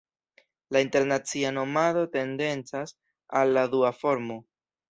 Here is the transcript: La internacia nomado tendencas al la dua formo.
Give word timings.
La 0.71 0.81
internacia 0.85 1.51
nomado 1.59 2.03
tendencas 2.17 2.97
al 3.43 3.55
la 3.59 3.67
dua 3.77 3.97
formo. 4.03 4.43